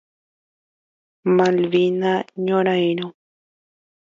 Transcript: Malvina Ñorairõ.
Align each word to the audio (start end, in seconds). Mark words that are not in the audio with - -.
Malvina 1.35 2.11
Ñorairõ. 2.47 3.07